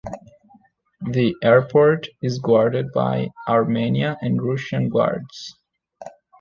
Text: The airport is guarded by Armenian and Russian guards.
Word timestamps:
The 1.13 1.35
airport 1.43 2.07
is 2.23 2.39
guarded 2.39 2.91
by 2.91 3.27
Armenian 3.47 4.15
and 4.21 4.41
Russian 4.41 4.89
guards. 4.89 5.53